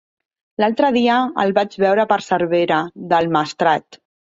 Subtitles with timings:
[0.63, 2.83] L'altre dia el vaig veure per Cervera
[3.17, 4.07] del Maestrat.